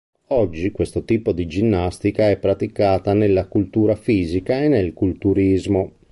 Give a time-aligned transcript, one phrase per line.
[0.29, 5.99] Oggi questo tipo di ginnastica è praticata nella cultura fisica e nel culturismo.